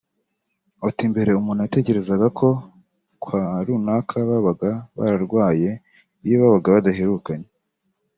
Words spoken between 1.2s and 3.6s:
umuntu yatekerezaga ko kwa